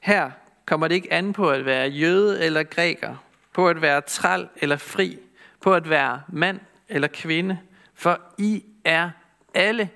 Her 0.00 0.30
kommer 0.66 0.88
det 0.88 0.94
ikke 0.94 1.12
an 1.12 1.32
på 1.32 1.50
at 1.50 1.64
være 1.64 1.88
jøde 1.88 2.44
eller 2.44 2.62
græker, 2.62 3.16
på 3.54 3.68
at 3.68 3.82
være 3.82 4.00
træl 4.00 4.48
eller 4.56 4.76
fri, 4.76 5.18
på 5.60 5.74
at 5.74 5.90
være 5.90 6.22
mand 6.28 6.60
eller 6.88 7.08
kvinde, 7.08 7.60
for 7.94 8.20
I 8.38 8.64
er 8.84 9.10
alle 9.54 9.90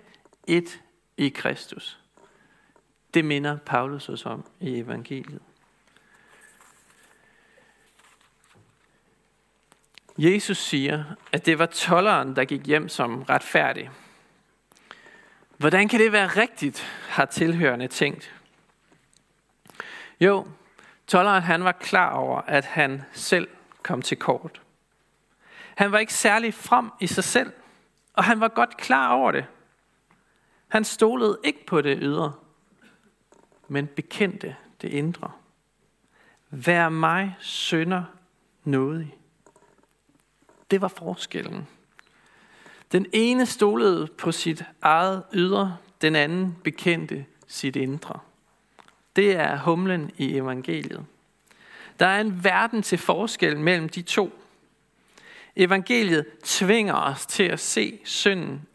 et 0.47 0.81
i 1.17 1.29
Kristus. 1.29 1.99
Det 3.15 3.25
minder 3.25 3.57
Paulus 3.57 4.09
os 4.09 4.27
om 4.27 4.45
i 4.61 4.79
evangeliet. 4.79 5.43
Jesus 10.19 10.59
siger, 10.59 11.05
at 11.33 11.47
det 11.47 11.59
var 11.59 11.67
tolleren, 11.67 12.37
der 12.37 12.45
gik 12.45 12.67
hjem 12.67 12.88
som 12.88 13.23
retfærdig. 13.23 13.91
Hvordan 15.57 15.88
kan 15.88 16.00
det 16.00 16.12
være 16.12 16.27
rigtigt, 16.27 16.81
har 17.09 17.25
tilhørende 17.25 17.88
tænkt. 17.88 18.35
Jo, 20.21 20.47
tolleren 21.09 21.43
han 21.43 21.65
var 21.65 21.73
klar 21.73 22.12
over, 22.12 22.41
at 22.41 22.65
han 22.65 23.03
selv 23.12 23.49
kom 23.83 24.03
til 24.03 24.17
kort. 24.17 24.62
Han 25.77 25.93
var 25.93 25.99
ikke 25.99 26.15
særlig 26.15 26.55
frem 26.55 26.91
i 27.00 27.07
sig 27.07 27.25
selv, 27.25 27.53
og 28.12 28.25
han 28.25 28.41
var 28.41 28.49
godt 28.49 28.77
klar 28.77 29.12
over 29.12 29.33
det. 29.33 29.47
Han 30.69 30.85
stolede 30.85 31.38
ikke 31.45 31.67
på 31.67 31.81
det 31.81 31.99
ydre, 32.00 32.33
men 33.69 33.87
bekendte 33.87 34.57
det 34.83 34.88
indre. 34.88 35.31
Vær 36.50 36.88
mig 36.88 37.37
sønder 37.41 38.05
nådig. 38.65 39.15
Det 40.71 40.81
var 40.81 40.88
forskellen. 40.88 41.69
Den 42.93 43.07
ene 43.12 43.47
stolede 43.47 44.07
på 44.07 44.33
sit 44.33 44.65
eget 44.83 45.23
ydre, 45.33 45.77
den 46.00 46.17
anden 46.17 46.57
bekendte 46.65 47.27
sit 47.47 47.77
indre. 47.77 48.21
Det 49.18 49.37
er 49.37 49.58
humlen 49.58 50.10
i 50.18 50.37
evangeliet. 50.37 51.06
Der 52.00 52.06
er 52.06 52.20
en 52.20 52.44
verden 52.44 52.82
til 52.82 52.98
forskel 52.98 53.60
mellem 53.60 53.88
de 53.88 54.02
to. 54.02 54.42
Evangeliet 55.56 56.26
tvinger 56.44 56.94
os 56.94 57.26
til 57.26 57.42
at 57.42 57.60
se 57.60 57.98
synden 58.04 58.66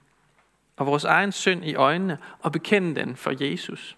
og 0.76 0.86
vores 0.86 1.04
egen 1.04 1.32
synd 1.32 1.66
i 1.66 1.76
øjnene 1.76 2.18
og 2.40 2.52
bekende 2.52 3.02
den 3.02 3.16
for 3.16 3.44
Jesus. 3.50 3.98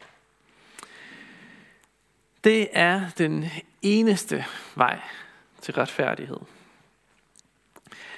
Det 2.44 2.68
er 2.72 3.10
den 3.18 3.46
eneste 3.82 4.46
vej 4.76 5.00
til 5.62 5.74
retfærdighed. 5.74 6.40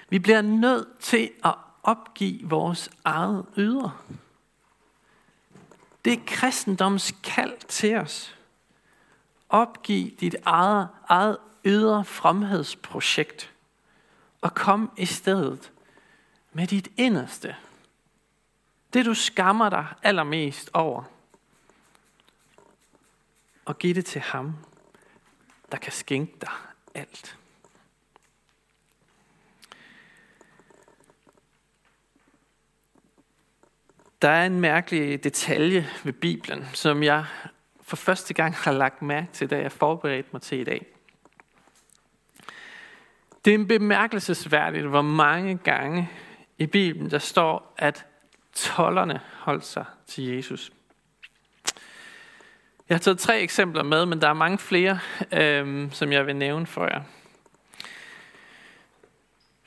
Vi 0.09 0.19
bliver 0.19 0.41
nødt 0.41 0.87
til 0.99 1.31
at 1.43 1.53
opgive 1.83 2.39
vores 2.43 2.89
eget 3.05 3.45
ydre. 3.57 3.91
Det 6.05 6.13
er 6.13 6.23
kristendoms 6.27 7.13
kald 7.23 7.67
til 7.67 7.95
os. 7.95 8.35
Opgiv 9.49 10.11
dit 10.19 10.35
eget, 10.45 10.89
eget 11.07 11.37
ydre 11.65 12.05
fromhedsprojekt 12.05 13.53
og 14.41 14.55
kom 14.55 14.91
i 14.97 15.05
stedet 15.05 15.71
med 16.53 16.67
dit 16.67 16.87
inderste. 16.97 17.55
Det 18.93 19.05
du 19.05 19.13
skammer 19.13 19.69
dig 19.69 19.87
allermest 20.03 20.69
over. 20.73 21.03
Og 23.65 23.77
giv 23.77 23.95
det 23.95 24.05
til 24.05 24.21
ham, 24.21 24.55
der 25.71 25.77
kan 25.77 25.91
skænke 25.91 26.33
dig 26.41 26.51
alt. 26.93 27.37
Der 34.21 34.29
er 34.29 34.45
en 34.45 34.61
mærkelig 34.61 35.23
detalje 35.23 35.87
ved 36.03 36.13
Bibelen, 36.13 36.65
som 36.73 37.03
jeg 37.03 37.25
for 37.81 37.95
første 37.95 38.33
gang 38.33 38.55
har 38.55 38.71
lagt 38.71 39.01
mærke 39.01 39.27
til, 39.33 39.49
da 39.49 39.57
jeg 39.57 39.71
forberedte 39.71 40.29
mig 40.33 40.41
til 40.41 40.59
i 40.59 40.63
dag. 40.63 40.85
Det 43.45 43.51
er 43.51 43.55
en 43.55 43.67
bemærkelsesværdigt, 43.67 44.85
hvor 44.85 45.01
mange 45.01 45.57
gange 45.57 46.09
i 46.57 46.65
Bibelen 46.65 47.11
der 47.11 47.19
står, 47.19 47.73
at 47.77 48.05
tollerne 48.53 49.19
holdt 49.39 49.65
sig 49.65 49.85
til 50.07 50.23
Jesus. 50.23 50.71
Jeg 52.89 52.95
har 52.95 52.99
taget 52.99 53.19
tre 53.19 53.39
eksempler 53.39 53.83
med, 53.83 54.05
men 54.05 54.21
der 54.21 54.29
er 54.29 54.33
mange 54.33 54.57
flere, 54.57 54.99
øhm, 55.31 55.91
som 55.91 56.11
jeg 56.11 56.27
vil 56.27 56.35
nævne 56.35 56.65
for 56.65 56.85
jer. 56.85 57.01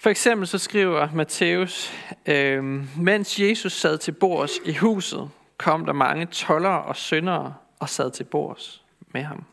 For 0.03 0.11
eksempel 0.11 0.47
så 0.47 0.59
skriver 0.59 1.09
Matthæus, 1.15 1.93
øh, 2.27 2.65
mens 2.99 3.41
Jesus 3.41 3.73
sad 3.73 3.99
til 3.99 4.13
bords 4.13 4.51
i 4.65 4.75
huset, 4.75 5.31
kom 5.57 5.87
der 5.87 5.93
mange 5.93 6.27
tollere 6.27 6.83
og 6.83 6.97
syndere 6.97 7.55
og 7.79 7.89
sad 7.89 8.11
til 8.11 8.25
bords 8.25 8.85
med 9.13 9.23
ham. 9.23 9.45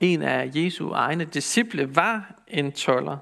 En 0.00 0.22
af 0.22 0.50
Jesu 0.54 0.90
egne 0.90 1.24
disciple 1.24 1.96
var 1.96 2.34
en 2.48 2.72
toller. 2.72 3.16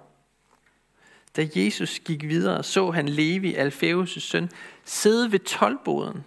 Da 1.37 1.49
Jesus 1.57 1.99
gik 1.99 2.23
videre, 2.23 2.63
så 2.63 2.91
han 2.91 3.09
Levi, 3.09 3.55
Alfeus' 3.55 4.21
søn, 4.21 4.51
sidde 4.85 5.33
ved 5.33 5.39
tolboden, 5.39 6.25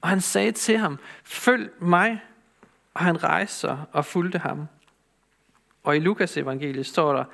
og 0.00 0.08
han 0.08 0.20
sagde 0.20 0.52
til 0.52 0.78
ham, 0.78 0.98
følg 1.24 1.70
mig, 1.80 2.20
og 2.94 3.04
han 3.04 3.24
rejste 3.24 3.56
sig 3.56 3.78
og 3.92 4.04
fulgte 4.04 4.38
ham. 4.38 4.66
Og 5.82 5.96
i 5.96 6.00
Lukas 6.00 6.36
evangeliet 6.36 6.86
står 6.86 7.12
der, 7.12 7.24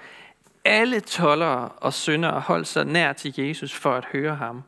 alle 0.64 1.00
tollere 1.00 1.69
og 1.69 1.93
syndere 1.93 2.40
holdt 2.40 2.67
sig 2.67 2.85
nær 2.85 3.12
til 3.12 3.35
Jesus 3.37 3.75
for 3.75 3.95
at 3.95 4.05
høre 4.05 4.37
ham. 4.37 4.62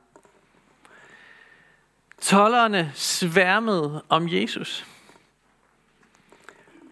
Tollerne 2.21 2.93
sværmede 2.95 4.05
om 4.09 4.29
Jesus. 4.29 4.87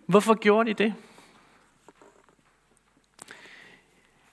Hvorfor 0.07 0.35
gjorde 0.35 0.75
de 0.75 0.85
det? 0.85 0.95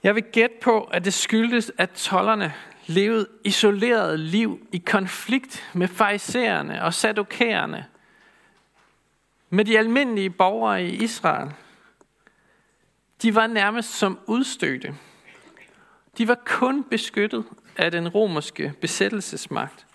Jeg 0.02 0.14
vil 0.14 0.24
gætte 0.32 0.56
på, 0.62 0.84
at 0.84 1.04
det 1.04 1.14
skyldtes, 1.14 1.72
at 1.78 1.90
tollerne 1.90 2.54
levede 2.86 3.28
isoleret 3.44 4.20
liv 4.20 4.66
i 4.72 4.78
konflikt 4.78 5.70
med 5.72 5.88
farisæerne 5.88 6.84
og 6.84 6.94
sadokærerne, 6.94 7.86
med 9.50 9.64
de 9.64 9.78
almindelige 9.78 10.30
borgere 10.30 10.84
i 10.84 11.02
Israel– 11.02 11.52
de 13.22 13.34
var 13.34 13.46
nærmest 13.46 13.90
som 13.90 14.18
udstødte. 14.26 14.94
De 16.18 16.28
var 16.28 16.38
kun 16.44 16.84
beskyttet 16.84 17.44
af 17.76 17.90
den 17.90 18.08
romerske 18.08 18.74
besættelsesmagt. 18.80 19.86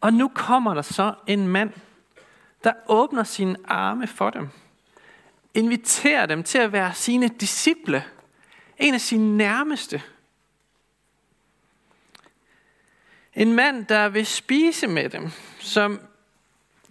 Og 0.00 0.12
nu 0.12 0.28
kommer 0.28 0.74
der 0.74 0.82
så 0.82 1.14
en 1.26 1.48
mand, 1.48 1.72
der 2.64 2.72
åbner 2.88 3.24
sine 3.24 3.56
arme 3.64 4.06
for 4.06 4.30
dem. 4.30 4.48
Inviterer 5.54 6.26
dem 6.26 6.42
til 6.42 6.58
at 6.58 6.72
være 6.72 6.94
sine 6.94 7.28
disciple. 7.28 8.04
En 8.78 8.94
af 8.94 9.00
sine 9.00 9.36
nærmeste. 9.36 10.02
En 13.34 13.52
mand, 13.52 13.86
der 13.86 14.08
vil 14.08 14.26
spise 14.26 14.86
med 14.86 15.10
dem, 15.10 15.30
som 15.58 16.00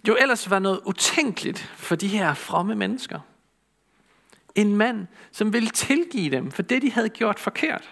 jo 0.08 0.16
ellers 0.20 0.50
var 0.50 0.58
noget 0.58 0.80
utænkeligt 0.84 1.58
for 1.58 1.94
de 1.94 2.08
her 2.08 2.34
fromme 2.34 2.74
mennesker. 2.74 3.20
En 4.54 4.76
mand, 4.76 5.06
som 5.32 5.52
ville 5.52 5.68
tilgive 5.68 6.30
dem 6.30 6.50
for 6.50 6.62
det, 6.62 6.82
de 6.82 6.92
havde 6.92 7.08
gjort 7.08 7.38
forkert. 7.38 7.90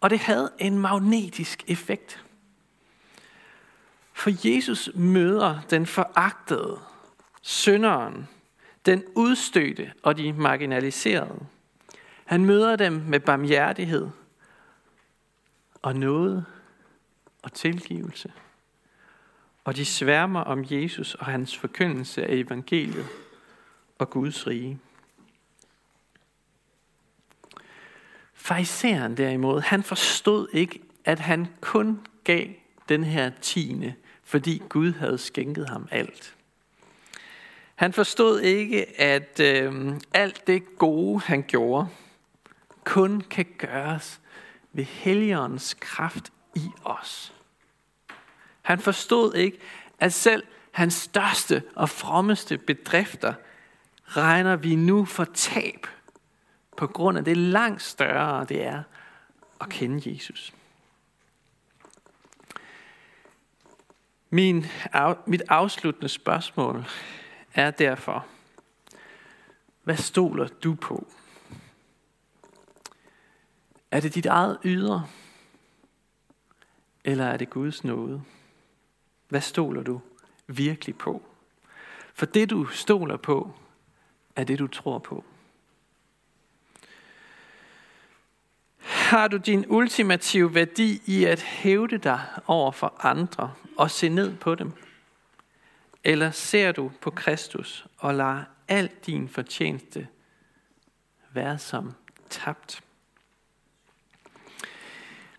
Og 0.00 0.10
det 0.10 0.18
havde 0.18 0.52
en 0.58 0.78
magnetisk 0.78 1.64
effekt. 1.66 2.24
For 4.12 4.48
Jesus 4.48 4.90
møder 4.94 5.60
den 5.70 5.86
foragtede, 5.86 6.78
synderen, 7.42 8.28
den 8.86 9.04
udstødte 9.14 9.92
og 10.02 10.16
de 10.16 10.32
marginaliserede. 10.32 11.46
Han 12.24 12.44
møder 12.44 12.76
dem 12.76 12.92
med 12.92 13.20
barmhjertighed 13.20 14.08
og 15.82 15.96
noget 15.96 16.44
og 17.42 17.52
tilgivelse. 17.52 18.32
Og 19.64 19.76
de 19.76 19.84
sværmer 19.84 20.40
om 20.40 20.64
Jesus 20.70 21.14
og 21.14 21.26
hans 21.26 21.56
forkyndelse 21.56 22.26
af 22.26 22.34
evangeliet 22.34 23.06
og 23.98 24.10
Guds 24.10 24.46
rige. 24.46 24.78
Fariseren 28.40 29.16
derimod, 29.16 29.60
han 29.60 29.82
forstod 29.82 30.48
ikke, 30.52 30.80
at 31.04 31.18
han 31.18 31.46
kun 31.60 32.00
gav 32.24 32.46
den 32.88 33.04
her 33.04 33.30
tiende, 33.40 33.94
fordi 34.24 34.62
Gud 34.68 34.92
havde 34.92 35.18
skænket 35.18 35.68
ham 35.68 35.88
alt. 35.90 36.34
Han 37.74 37.92
forstod 37.92 38.40
ikke, 38.40 39.00
at 39.00 39.40
øh, 39.40 39.94
alt 40.14 40.46
det 40.46 40.78
gode, 40.78 41.20
han 41.20 41.42
gjorde, 41.42 41.88
kun 42.84 43.20
kan 43.20 43.46
gøres 43.58 44.20
ved 44.72 44.84
Helligåndens 44.84 45.76
kraft 45.80 46.32
i 46.54 46.68
os. 46.84 47.34
Han 48.62 48.78
forstod 48.78 49.34
ikke, 49.34 49.58
at 49.98 50.12
selv 50.12 50.42
hans 50.70 50.94
største 50.94 51.62
og 51.74 51.88
frommeste 51.88 52.58
bedrifter 52.58 53.34
regner 54.06 54.56
vi 54.56 54.76
nu 54.76 55.04
for 55.04 55.24
tab– 55.24 55.86
på 56.78 56.86
grund 56.86 57.18
af 57.18 57.24
det 57.24 57.36
langt 57.36 57.82
større, 57.82 58.44
det 58.44 58.64
er 58.64 58.82
at 59.60 59.68
kende 59.68 60.12
Jesus. 60.12 60.54
Min, 64.30 64.66
mit 65.26 65.42
afsluttende 65.48 66.08
spørgsmål 66.08 66.84
er 67.54 67.70
derfor, 67.70 68.26
hvad 69.82 69.96
stoler 69.96 70.48
du 70.48 70.74
på? 70.74 71.06
Er 73.90 74.00
det 74.00 74.14
dit 74.14 74.26
eget 74.26 74.58
ydre? 74.64 75.06
Eller 77.04 77.24
er 77.24 77.36
det 77.36 77.50
Guds 77.50 77.84
nåde? 77.84 78.22
Hvad 79.28 79.40
stoler 79.40 79.82
du 79.82 80.00
virkelig 80.46 80.98
på? 80.98 81.22
For 82.14 82.26
det 82.26 82.50
du 82.50 82.66
stoler 82.66 83.16
på, 83.16 83.54
er 84.36 84.44
det 84.44 84.58
du 84.58 84.66
tror 84.66 84.98
på. 84.98 85.24
Har 89.08 89.28
du 89.28 89.36
din 89.36 89.64
ultimative 89.68 90.54
værdi 90.54 91.02
i 91.06 91.24
at 91.24 91.42
hævde 91.42 91.98
dig 91.98 92.20
over 92.46 92.72
for 92.72 92.94
andre 93.06 93.54
og 93.76 93.90
se 93.90 94.08
ned 94.08 94.36
på 94.36 94.54
dem? 94.54 94.72
Eller 96.04 96.30
ser 96.30 96.72
du 96.72 96.90
på 97.00 97.10
Kristus 97.10 97.86
og 97.98 98.14
lader 98.14 98.44
al 98.68 98.90
din 99.06 99.28
fortjeneste 99.28 100.08
være 101.32 101.58
som 101.58 101.92
tabt? 102.30 102.80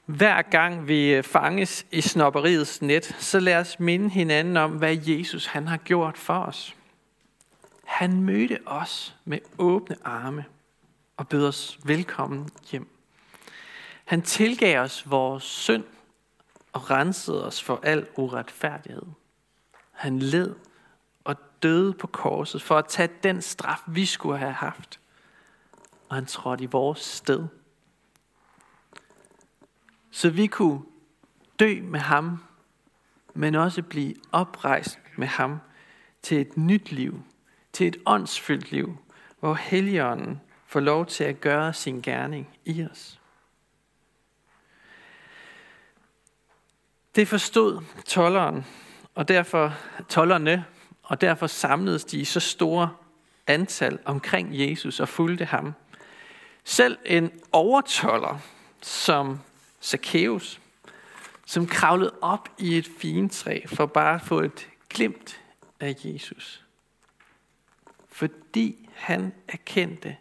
Hver 0.05 0.41
gang 0.41 0.87
vi 0.87 1.21
fanges 1.21 1.85
i 1.91 2.01
snopperiets 2.01 2.81
net, 2.81 3.15
så 3.19 3.39
lad 3.39 3.55
os 3.55 3.79
minde 3.79 4.09
hinanden 4.09 4.57
om, 4.57 4.71
hvad 4.71 4.97
Jesus 5.07 5.45
han 5.45 5.67
har 5.67 5.77
gjort 5.77 6.17
for 6.17 6.39
os. 6.39 6.75
Han 7.83 8.21
mødte 8.21 8.59
os 8.65 9.15
med 9.25 9.39
åbne 9.57 9.95
arme 10.03 10.45
og 11.17 11.27
bød 11.27 11.47
os 11.47 11.79
velkommen 11.83 12.49
hjem. 12.71 12.98
Han 14.09 14.21
tilgav 14.21 14.81
os 14.81 15.09
vores 15.09 15.43
synd 15.43 15.83
og 16.73 16.89
rensede 16.89 17.45
os 17.45 17.63
for 17.63 17.79
al 17.83 18.07
uretfærdighed. 18.17 19.05
Han 19.91 20.19
led 20.19 20.55
og 21.23 21.35
døde 21.63 21.93
på 21.93 22.07
korset 22.07 22.61
for 22.61 22.77
at 22.77 22.87
tage 22.87 23.09
den 23.23 23.41
straf, 23.41 23.79
vi 23.87 24.05
skulle 24.05 24.37
have 24.37 24.51
haft. 24.51 24.99
Og 26.09 26.15
han 26.15 26.25
trådte 26.25 26.63
i 26.63 26.67
vores 26.67 26.99
sted. 26.99 27.47
Så 30.11 30.29
vi 30.29 30.47
kunne 30.47 30.81
dø 31.59 31.81
med 31.83 31.99
ham, 31.99 32.43
men 33.33 33.55
også 33.55 33.83
blive 33.83 34.15
oprejst 34.31 34.99
med 35.17 35.27
ham 35.27 35.59
til 36.21 36.41
et 36.41 36.57
nyt 36.57 36.91
liv, 36.91 37.23
til 37.73 37.87
et 37.87 37.97
åndsfyldt 38.05 38.71
liv, 38.71 38.97
hvor 39.39 39.53
Helligånden 39.53 40.41
får 40.65 40.79
lov 40.79 41.05
til 41.05 41.23
at 41.23 41.41
gøre 41.41 41.73
sin 41.73 42.01
gerning 42.01 42.49
i 42.65 42.85
os. 42.91 43.18
Det 47.15 47.27
forstod 47.27 47.83
tolleren, 48.05 48.65
og 49.15 49.27
derfor 49.27 49.73
tollerne, 50.09 50.65
og 51.03 51.21
derfor 51.21 51.47
samledes 51.47 52.05
de 52.05 52.19
i 52.19 52.25
så 52.25 52.39
store 52.39 52.89
antal 53.47 53.99
omkring 54.05 54.49
Jesus 54.51 54.99
og 54.99 55.09
fulgte 55.09 55.45
ham. 55.45 55.73
Selv 56.63 56.97
en 57.05 57.31
overtoller 57.51 58.37
som 58.81 59.39
Zacchaeus, 59.81 60.59
som 61.45 61.67
kravlede 61.67 62.13
op 62.21 62.49
i 62.57 62.77
et 62.77 62.89
fintræ 62.99 63.61
for 63.67 63.85
bare 63.85 64.15
at 64.15 64.21
få 64.21 64.39
et 64.39 64.67
glimt 64.89 65.41
af 65.79 65.95
Jesus. 66.03 66.65
Fordi 68.07 68.89
han 68.95 69.33
erkendte 69.47 70.17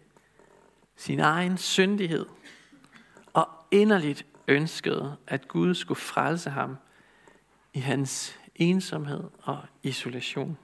sin 0.96 1.20
egen 1.20 1.58
syndighed 1.58 2.26
og 3.32 3.48
inderligt 3.70 4.26
ønskede, 4.48 5.16
at 5.26 5.48
Gud 5.48 5.74
skulle 5.74 6.00
frelse 6.00 6.50
ham 6.50 6.76
i 7.74 7.78
hans 7.78 8.38
ensomhed 8.54 9.24
og 9.42 9.58
isolation. 9.82 10.58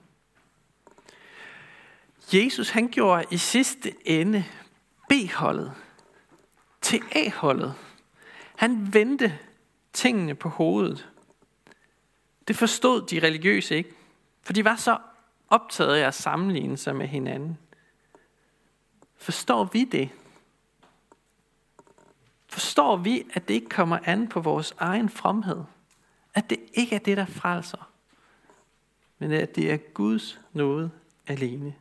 Jesus 2.32 2.70
han 2.70 2.88
gjorde 2.88 3.24
i 3.30 3.36
sidste 3.36 4.08
ende 4.08 4.44
B-holdet 5.08 5.72
til 6.80 7.02
A-holdet. 7.12 7.74
Han 8.56 8.94
vendte 8.94 9.38
tingene 9.92 10.34
på 10.34 10.48
hovedet. 10.48 11.08
Det 12.48 12.56
forstod 12.56 13.06
de 13.06 13.20
religiøse 13.26 13.76
ikke, 13.76 13.94
for 14.42 14.52
de 14.52 14.64
var 14.64 14.76
så 14.76 14.98
optaget 15.48 15.94
af 15.94 16.06
at 16.06 16.14
sammenligne 16.14 16.76
sig 16.76 16.96
med 16.96 17.06
hinanden. 17.06 17.58
Forstår 19.16 19.64
vi 19.64 19.84
det? 19.84 20.10
Forstår 22.54 22.96
vi, 22.96 23.26
at 23.32 23.48
det 23.48 23.54
ikke 23.54 23.68
kommer 23.68 23.98
an 24.04 24.28
på 24.28 24.40
vores 24.40 24.74
egen 24.78 25.08
fromhed? 25.08 25.64
At 26.34 26.50
det 26.50 26.60
ikke 26.72 26.94
er 26.94 26.98
det, 26.98 27.16
der 27.16 27.24
frelser, 27.24 27.90
men 29.18 29.32
at 29.32 29.56
det 29.56 29.72
er 29.72 29.76
Guds 29.76 30.40
nåde 30.52 30.90
alene. 31.26 31.74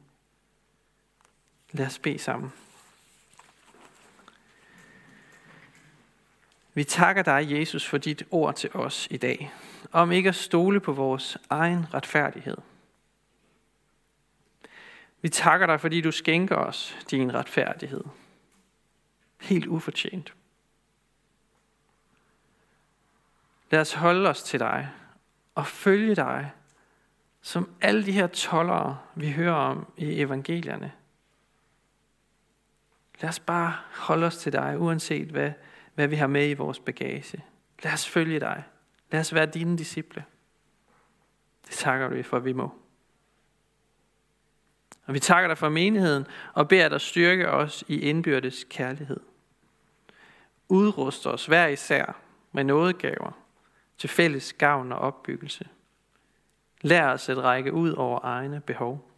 Lad 1.71 1.85
os 1.85 1.99
bede 1.99 2.19
sammen. 2.19 2.53
Vi 6.73 6.83
takker 6.83 7.23
dig, 7.23 7.51
Jesus, 7.51 7.87
for 7.87 7.97
dit 7.97 8.23
ord 8.31 8.55
til 8.55 8.69
os 8.73 9.07
i 9.11 9.17
dag, 9.17 9.51
om 9.91 10.11
ikke 10.11 10.29
at 10.29 10.35
stole 10.35 10.79
på 10.79 10.91
vores 10.91 11.37
egen 11.49 11.93
retfærdighed. 11.93 12.57
Vi 15.21 15.29
takker 15.29 15.67
dig, 15.67 15.81
fordi 15.81 16.01
du 16.01 16.11
skænker 16.11 16.55
os 16.55 16.97
din 17.11 17.33
retfærdighed. 17.33 18.03
Helt 19.41 19.65
ufortjent. 19.65 20.33
Lad 23.73 23.81
os 23.81 23.93
holde 23.93 24.29
os 24.29 24.43
til 24.43 24.59
dig 24.59 24.89
og 25.55 25.67
følge 25.67 26.15
dig, 26.15 26.51
som 27.41 27.69
alle 27.81 28.05
de 28.05 28.11
her 28.11 28.27
tollere, 28.27 28.99
vi 29.15 29.31
hører 29.31 29.53
om 29.53 29.93
i 29.97 30.21
evangelierne. 30.21 30.91
Lad 33.21 33.29
os 33.29 33.39
bare 33.39 33.77
holde 33.91 34.27
os 34.27 34.37
til 34.37 34.53
dig, 34.53 34.79
uanset 34.79 35.27
hvad, 35.27 35.51
hvad 35.95 36.07
vi 36.07 36.15
har 36.15 36.27
med 36.27 36.49
i 36.49 36.53
vores 36.53 36.79
bagage. 36.79 37.43
Lad 37.83 37.93
os 37.93 38.09
følge 38.09 38.39
dig. 38.39 38.63
Lad 39.11 39.19
os 39.19 39.33
være 39.33 39.45
dine 39.45 39.77
disciple. 39.77 40.25
Det 41.67 41.71
takker 41.71 42.07
vi 42.07 42.23
for, 42.23 42.37
at 42.37 42.45
vi 42.45 42.53
må. 42.53 42.71
Og 45.05 45.13
vi 45.13 45.19
takker 45.19 45.47
dig 45.47 45.57
for 45.57 45.69
menigheden 45.69 46.27
og 46.53 46.67
beder 46.67 46.89
dig 46.89 47.01
styrke 47.01 47.49
os 47.49 47.83
i 47.87 47.99
indbyrdes 47.99 48.65
kærlighed. 48.69 49.19
Udrust 50.69 51.27
os 51.27 51.45
hver 51.45 51.67
især 51.67 52.15
med 52.51 52.63
nådegaver 52.63 53.42
til 53.97 54.09
fælles 54.09 54.53
gavn 54.53 54.91
og 54.91 54.99
opbyggelse. 54.99 55.67
Lær 56.81 57.07
os 57.07 57.29
at 57.29 57.37
række 57.37 57.73
ud 57.73 57.91
over 57.91 58.19
egne 58.23 58.61
behov. 58.61 59.09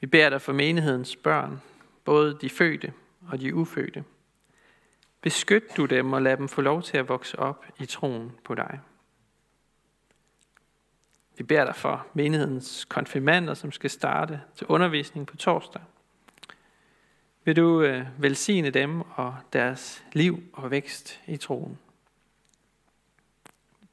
Vi 0.00 0.06
beder 0.06 0.30
dig 0.30 0.42
for 0.42 0.52
menighedens 0.52 1.16
børn, 1.16 1.62
både 2.04 2.38
de 2.40 2.50
fødte 2.50 2.92
og 3.28 3.40
de 3.40 3.54
ufødte. 3.54 4.04
Beskyt 5.20 5.76
du 5.76 5.86
dem 5.86 6.12
og 6.12 6.22
lad 6.22 6.36
dem 6.36 6.48
få 6.48 6.60
lov 6.60 6.82
til 6.82 6.96
at 6.96 7.08
vokse 7.08 7.38
op 7.38 7.66
i 7.78 7.86
troen 7.86 8.32
på 8.44 8.54
dig. 8.54 8.80
Vi 11.36 11.44
beder 11.44 11.64
dig 11.64 11.76
for 11.76 12.06
menighedens 12.14 12.84
konfirmander, 12.84 13.54
som 13.54 13.72
skal 13.72 13.90
starte 13.90 14.40
til 14.54 14.66
undervisning 14.66 15.26
på 15.26 15.36
torsdag. 15.36 15.82
Vil 17.44 17.56
du 17.56 17.82
øh, 17.82 18.06
velsigne 18.18 18.70
dem 18.70 19.00
og 19.00 19.36
deres 19.52 20.04
liv 20.12 20.42
og 20.52 20.70
vækst 20.70 21.20
i 21.26 21.36
troen. 21.36 21.78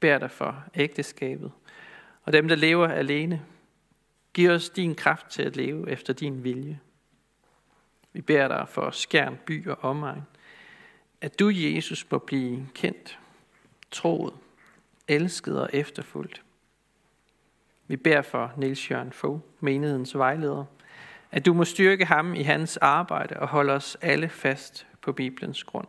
Bær 0.00 0.18
dig 0.18 0.30
for 0.30 0.64
ægteskabet 0.74 1.52
og 2.28 2.32
dem, 2.32 2.48
der 2.48 2.56
lever 2.56 2.88
alene. 2.88 3.42
Giv 4.32 4.50
os 4.50 4.70
din 4.70 4.94
kraft 4.94 5.26
til 5.30 5.42
at 5.42 5.56
leve 5.56 5.90
efter 5.90 6.12
din 6.12 6.44
vilje. 6.44 6.80
Vi 8.12 8.20
bærer 8.20 8.48
dig 8.48 8.68
for 8.68 8.90
skærn, 8.90 9.38
by 9.46 9.68
og 9.68 9.78
omegn, 9.84 10.22
at 11.20 11.38
du, 11.38 11.50
Jesus, 11.54 12.10
må 12.10 12.18
blive 12.18 12.68
kendt, 12.74 13.18
troet, 13.90 14.34
elsket 15.08 15.60
og 15.60 15.70
efterfulgt. 15.72 16.42
Vi 17.86 17.96
bærer 17.96 18.22
for 18.22 18.52
Niels 18.56 18.90
Jørgen 18.90 19.12
Fogh, 19.12 19.40
menighedens 19.60 20.14
vejleder, 20.14 20.64
at 21.30 21.46
du 21.46 21.52
må 21.52 21.64
styrke 21.64 22.04
ham 22.04 22.34
i 22.34 22.42
hans 22.42 22.76
arbejde 22.76 23.36
og 23.36 23.48
holde 23.48 23.72
os 23.72 23.96
alle 24.00 24.28
fast 24.28 24.86
på 25.02 25.12
Bibelens 25.12 25.64
grund. 25.64 25.88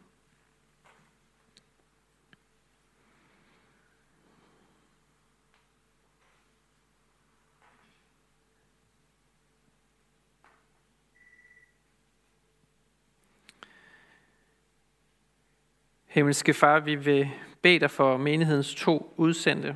Himmelske 16.11 16.53
Far, 16.53 16.79
vi 16.79 16.95
vil 16.95 17.29
bede 17.61 17.79
dig 17.79 17.91
for 17.91 18.17
menighedens 18.17 18.75
to 18.75 19.13
udsendte, 19.17 19.75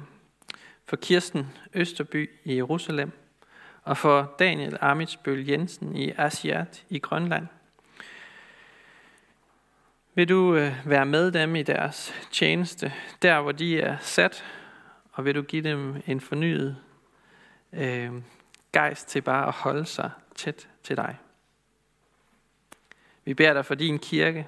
for 0.85 0.95
Kirsten 0.95 1.47
Østerby 1.73 2.29
i 2.43 2.55
Jerusalem, 2.55 3.11
og 3.83 3.97
for 3.97 4.35
Daniel 4.39 4.77
Amitsbøl 4.81 5.47
Jensen 5.47 5.95
i 5.95 6.11
Asiat 6.17 6.85
i 6.89 6.99
Grønland. 6.99 7.47
Vil 10.15 10.29
du 10.29 10.55
øh, 10.55 10.73
være 10.85 11.05
med 11.05 11.31
dem 11.31 11.55
i 11.55 11.63
deres 11.63 12.13
tjeneste, 12.31 12.93
der 13.21 13.41
hvor 13.41 13.51
de 13.51 13.81
er 13.81 13.97
sat, 14.01 14.45
og 15.11 15.25
vil 15.25 15.35
du 15.35 15.41
give 15.41 15.63
dem 15.63 16.01
en 16.07 16.21
fornyet 16.21 16.77
øh, 17.73 18.11
gejst 18.73 19.07
til 19.07 19.21
bare 19.21 19.47
at 19.47 19.53
holde 19.53 19.85
sig 19.85 20.11
tæt 20.35 20.67
til 20.83 20.97
dig. 20.97 21.17
Vi 23.25 23.33
beder 23.33 23.53
dig 23.53 23.65
for 23.65 23.75
din 23.75 23.99
kirke, 23.99 24.47